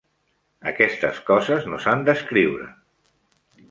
[0.71, 2.71] Aquestes coses no s'han d'escriure.